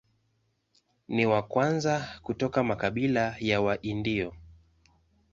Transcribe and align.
Ni 1.07 1.25
wa 1.25 1.41
kwanza 1.43 2.19
kutoka 2.23 2.63
makabila 2.63 3.35
ya 3.39 3.61
Waindio. 3.61 4.33